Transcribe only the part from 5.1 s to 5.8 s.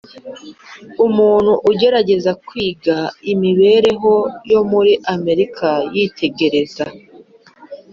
Amerika